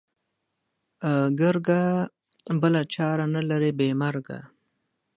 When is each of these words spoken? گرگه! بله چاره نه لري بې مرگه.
گرگه! 1.39 1.83
بله 2.61 2.81
چاره 2.93 3.25
نه 3.35 3.41
لري 3.49 3.71
بې 3.77 3.87
مرگه. 4.01 4.39